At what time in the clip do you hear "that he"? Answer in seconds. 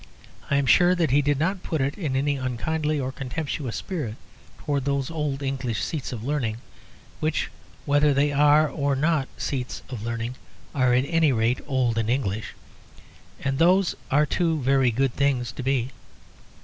0.95-1.21